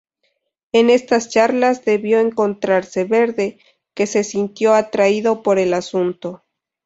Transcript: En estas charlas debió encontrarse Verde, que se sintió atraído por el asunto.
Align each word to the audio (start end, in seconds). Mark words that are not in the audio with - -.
En 0.71 0.89
estas 0.89 1.29
charlas 1.29 1.85
debió 1.85 2.19
encontrarse 2.19 3.03
Verde, 3.03 3.59
que 3.93 4.07
se 4.07 4.23
sintió 4.23 4.73
atraído 4.73 5.43
por 5.43 5.59
el 5.59 5.75
asunto. 5.75 6.41